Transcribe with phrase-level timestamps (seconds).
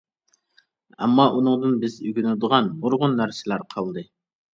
[1.07, 4.05] ئەمما ئۇنىڭدىن بىز ئۆگىنىدىغان نۇرغۇن نەرسىلەر قالدى.